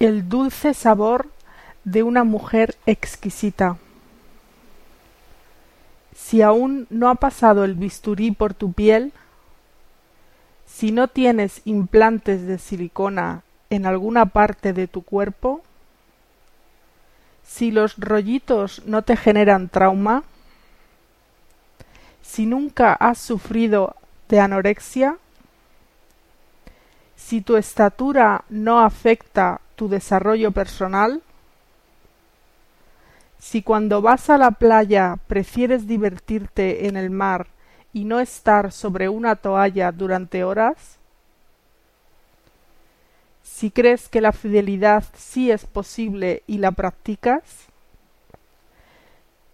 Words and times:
el 0.00 0.28
dulce 0.28 0.74
sabor 0.74 1.28
de 1.84 2.02
una 2.02 2.24
mujer 2.24 2.76
exquisita. 2.86 3.76
Si 6.14 6.42
aún 6.42 6.86
no 6.90 7.08
ha 7.08 7.14
pasado 7.16 7.64
el 7.64 7.74
bisturí 7.74 8.30
por 8.30 8.54
tu 8.54 8.72
piel, 8.72 9.12
si 10.66 10.92
no 10.92 11.08
tienes 11.08 11.62
implantes 11.64 12.46
de 12.46 12.58
silicona 12.58 13.42
en 13.70 13.86
alguna 13.86 14.26
parte 14.26 14.72
de 14.72 14.86
tu 14.86 15.02
cuerpo, 15.02 15.62
si 17.42 17.70
los 17.70 17.96
rollitos 17.96 18.82
no 18.84 19.02
te 19.02 19.16
generan 19.16 19.68
trauma, 19.68 20.22
si 22.22 22.44
nunca 22.46 22.92
has 22.92 23.18
sufrido 23.18 23.96
de 24.28 24.38
anorexia, 24.38 25.16
si 27.16 27.40
tu 27.40 27.56
estatura 27.56 28.44
no 28.50 28.80
afecta 28.80 29.60
tu 29.78 29.88
desarrollo 29.88 30.50
personal, 30.50 31.22
si 33.38 33.62
cuando 33.62 34.02
vas 34.02 34.28
a 34.28 34.36
la 34.36 34.50
playa 34.50 35.18
prefieres 35.28 35.86
divertirte 35.86 36.88
en 36.88 36.96
el 36.96 37.10
mar 37.10 37.46
y 37.92 38.04
no 38.04 38.18
estar 38.18 38.72
sobre 38.72 39.08
una 39.08 39.36
toalla 39.36 39.92
durante 39.92 40.42
horas, 40.42 40.98
si 43.44 43.70
crees 43.70 44.08
que 44.08 44.20
la 44.20 44.32
fidelidad 44.32 45.04
sí 45.14 45.52
es 45.52 45.64
posible 45.64 46.42
y 46.48 46.58
la 46.58 46.72
practicas, 46.72 47.44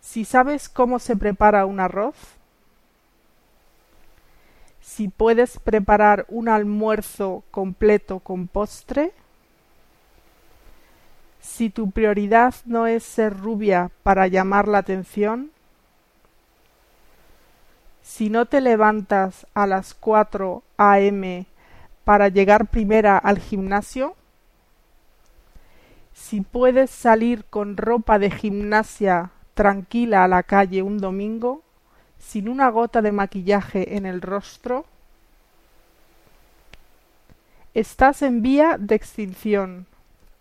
si 0.00 0.24
sabes 0.24 0.68
cómo 0.68 1.00
se 1.00 1.16
prepara 1.16 1.66
un 1.66 1.80
arroz, 1.80 2.14
si 4.80 5.08
puedes 5.08 5.58
preparar 5.58 6.26
un 6.28 6.48
almuerzo 6.48 7.42
completo 7.50 8.20
con 8.20 8.46
postre, 8.46 9.12
si 11.42 11.70
tu 11.70 11.90
prioridad 11.90 12.54
no 12.64 12.86
es 12.86 13.02
ser 13.02 13.36
rubia 13.36 13.90
para 14.04 14.28
llamar 14.28 14.68
la 14.68 14.78
atención, 14.78 15.50
si 18.00 18.30
no 18.30 18.46
te 18.46 18.60
levantas 18.60 19.46
a 19.52 19.66
las 19.66 19.92
cuatro 19.92 20.62
a.m. 20.76 21.46
para 22.04 22.28
llegar 22.28 22.68
primera 22.68 23.18
al 23.18 23.40
gimnasio, 23.40 24.14
si 26.14 26.42
puedes 26.42 26.90
salir 26.90 27.44
con 27.46 27.76
ropa 27.76 28.20
de 28.20 28.30
gimnasia 28.30 29.30
tranquila 29.54 30.22
a 30.22 30.28
la 30.28 30.44
calle 30.44 30.82
un 30.82 30.98
domingo, 30.98 31.62
sin 32.20 32.48
una 32.48 32.70
gota 32.70 33.02
de 33.02 33.10
maquillaje 33.10 33.96
en 33.96 34.06
el 34.06 34.22
rostro, 34.22 34.84
estás 37.74 38.22
en 38.22 38.42
vía 38.42 38.76
de 38.78 38.94
extinción. 38.94 39.86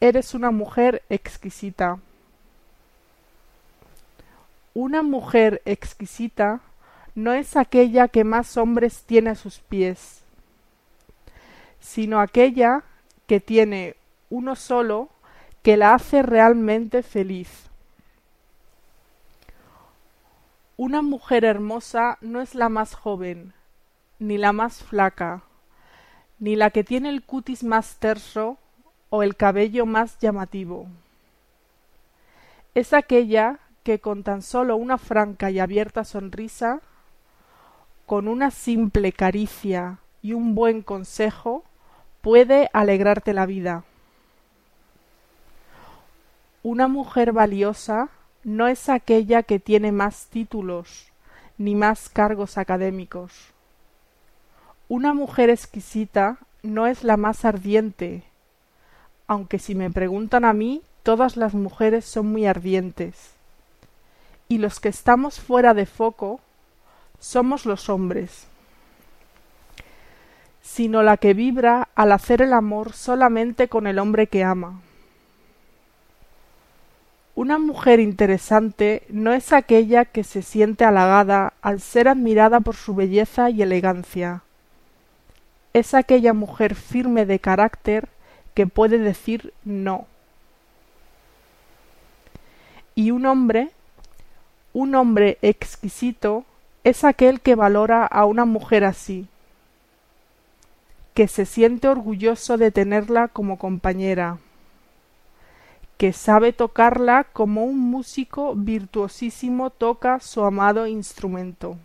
Eres 0.00 0.34
una 0.34 0.50
mujer 0.50 1.02
exquisita. 1.08 1.98
Una 4.74 5.02
mujer 5.02 5.62
exquisita 5.64 6.60
no 7.14 7.32
es 7.32 7.56
aquella 7.56 8.08
que 8.08 8.22
más 8.24 8.58
hombres 8.58 9.04
tiene 9.06 9.30
a 9.30 9.34
sus 9.34 9.58
pies, 9.58 10.20
sino 11.80 12.20
aquella 12.20 12.82
que 13.26 13.40
tiene 13.40 13.96
uno 14.28 14.54
solo 14.54 15.08
que 15.62 15.78
la 15.78 15.94
hace 15.94 16.22
realmente 16.22 17.02
feliz. 17.02 17.48
Una 20.76 21.00
mujer 21.00 21.46
hermosa 21.46 22.18
no 22.20 22.42
es 22.42 22.54
la 22.54 22.68
más 22.68 22.94
joven, 22.94 23.54
ni 24.18 24.36
la 24.36 24.52
más 24.52 24.84
flaca, 24.84 25.42
ni 26.38 26.54
la 26.54 26.68
que 26.68 26.84
tiene 26.84 27.08
el 27.08 27.22
cutis 27.22 27.64
más 27.64 27.96
terso 27.96 28.58
o 29.16 29.22
el 29.22 29.34
cabello 29.34 29.86
más 29.86 30.18
llamativo. 30.18 30.88
Es 32.74 32.92
aquella 32.92 33.60
que 33.82 33.98
con 33.98 34.22
tan 34.22 34.42
solo 34.42 34.76
una 34.76 34.98
franca 34.98 35.50
y 35.50 35.58
abierta 35.58 36.04
sonrisa, 36.04 36.82
con 38.04 38.28
una 38.28 38.50
simple 38.50 39.12
caricia 39.12 40.00
y 40.20 40.34
un 40.34 40.54
buen 40.54 40.82
consejo, 40.82 41.64
puede 42.20 42.68
alegrarte 42.74 43.32
la 43.32 43.46
vida. 43.46 43.84
Una 46.62 46.86
mujer 46.86 47.32
valiosa 47.32 48.10
no 48.44 48.68
es 48.68 48.90
aquella 48.90 49.42
que 49.44 49.58
tiene 49.58 49.92
más 49.92 50.26
títulos 50.26 51.10
ni 51.56 51.74
más 51.74 52.10
cargos 52.10 52.58
académicos. 52.58 53.32
Una 54.88 55.14
mujer 55.14 55.48
exquisita 55.48 56.36
no 56.62 56.86
es 56.86 57.02
la 57.02 57.16
más 57.16 57.46
ardiente, 57.46 58.24
aunque 59.26 59.58
si 59.58 59.74
me 59.74 59.90
preguntan 59.90 60.44
a 60.44 60.52
mí, 60.52 60.82
todas 61.02 61.36
las 61.36 61.54
mujeres 61.54 62.04
son 62.04 62.26
muy 62.26 62.46
ardientes. 62.46 63.32
Y 64.48 64.58
los 64.58 64.80
que 64.80 64.88
estamos 64.88 65.40
fuera 65.40 65.74
de 65.74 65.86
foco 65.86 66.40
somos 67.18 67.66
los 67.66 67.88
hombres, 67.88 68.46
sino 70.62 71.02
la 71.02 71.16
que 71.16 71.34
vibra 71.34 71.88
al 71.94 72.12
hacer 72.12 72.42
el 72.42 72.52
amor 72.52 72.92
solamente 72.92 73.68
con 73.68 73.86
el 73.86 73.98
hombre 73.98 74.26
que 74.26 74.44
ama. 74.44 74.80
Una 77.34 77.58
mujer 77.58 78.00
interesante 78.00 79.02
no 79.08 79.32
es 79.32 79.52
aquella 79.52 80.06
que 80.06 80.24
se 80.24 80.42
siente 80.42 80.84
halagada 80.84 81.52
al 81.60 81.80
ser 81.80 82.08
admirada 82.08 82.60
por 82.60 82.76
su 82.76 82.94
belleza 82.94 83.50
y 83.50 83.62
elegancia. 83.62 84.42
Es 85.74 85.92
aquella 85.92 86.32
mujer 86.32 86.74
firme 86.74 87.26
de 87.26 87.38
carácter 87.38 88.08
que 88.56 88.66
puede 88.66 88.98
decir 88.98 89.52
no. 89.64 90.06
Y 92.96 93.12
un 93.12 93.26
hombre, 93.26 93.70
un 94.72 94.96
hombre 94.96 95.38
exquisito, 95.42 96.44
es 96.82 97.04
aquel 97.04 97.40
que 97.40 97.54
valora 97.54 98.04
a 98.04 98.24
una 98.24 98.44
mujer 98.46 98.84
así, 98.84 99.28
que 101.14 101.28
se 101.28 101.46
siente 101.46 101.86
orgulloso 101.86 102.56
de 102.56 102.72
tenerla 102.72 103.28
como 103.28 103.58
compañera 103.58 104.38
que 105.96 106.12
sabe 106.12 106.52
tocarla 106.52 107.24
como 107.24 107.64
un 107.64 107.78
músico 107.78 108.54
virtuosísimo 108.54 109.70
toca 109.70 110.20
su 110.20 110.44
amado 110.44 110.86
instrumento, 110.86 111.78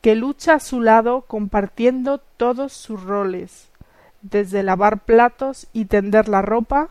que 0.00 0.16
lucha 0.16 0.54
a 0.54 0.60
su 0.60 0.80
lado 0.80 1.22
compartiendo 1.22 2.18
todos 2.18 2.72
sus 2.72 3.04
roles, 3.04 3.68
desde 4.30 4.62
lavar 4.62 5.00
platos 5.00 5.68
y 5.72 5.86
tender 5.86 6.28
la 6.28 6.42
ropa 6.42 6.88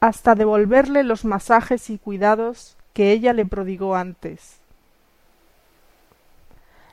hasta 0.00 0.34
devolverle 0.34 1.02
los 1.02 1.24
masajes 1.24 1.90
y 1.90 1.98
cuidados 1.98 2.76
que 2.92 3.12
ella 3.12 3.32
le 3.32 3.46
prodigó 3.46 3.94
antes. 3.94 4.60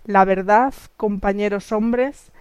La 0.05 0.25
verdad, 0.25 0.73
compañeros 0.95 1.71
hombres, 1.71 2.31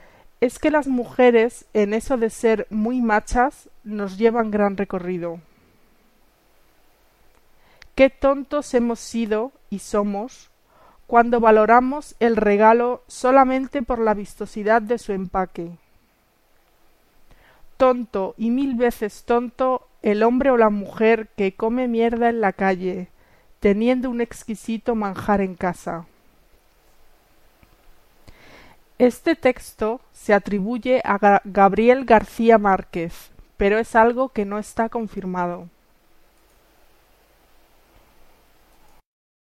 es 0.40 0.58
que 0.58 0.70
las 0.70 0.86
mujeres 0.86 1.66
en 1.72 1.94
eso 1.94 2.16
de 2.16 2.30
ser 2.30 2.66
muy 2.70 3.00
machas 3.00 3.68
nos 3.84 4.18
llevan 4.18 4.50
gran 4.50 4.76
recorrido. 4.76 5.40
Qué 7.94 8.10
tontos 8.10 8.74
hemos 8.74 9.00
sido 9.00 9.52
y 9.70 9.78
somos 9.78 10.50
cuando 11.06 11.40
valoramos 11.40 12.16
el 12.20 12.36
regalo 12.36 13.02
solamente 13.06 13.82
por 13.82 13.98
la 13.98 14.12
vistosidad 14.12 14.82
de 14.82 14.98
su 14.98 15.12
empaque. 15.12 15.70
Tonto 17.76 18.34
y 18.38 18.50
mil 18.50 18.74
veces 18.74 19.24
tonto 19.24 19.88
el 20.02 20.22
hombre 20.22 20.50
o 20.50 20.56
la 20.56 20.70
mujer 20.70 21.28
que 21.36 21.54
come 21.54 21.88
mierda 21.88 22.28
en 22.28 22.40
la 22.40 22.52
calle, 22.52 23.08
teniendo 23.60 24.08
un 24.08 24.20
exquisito 24.20 24.94
manjar 24.94 25.40
en 25.40 25.54
casa. 25.54 26.06
Este 28.98 29.36
texto 29.36 30.00
se 30.12 30.32
atribuye 30.32 31.02
a 31.04 31.40
Gabriel 31.44 32.06
García 32.06 32.56
Márquez, 32.56 33.30
pero 33.56 33.78
es 33.78 33.94
algo 33.94 34.30
que 34.30 34.46
no 34.46 34.58
está 34.58 34.88
confirmado. 34.88 35.68